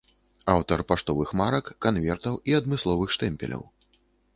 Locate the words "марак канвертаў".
1.43-2.43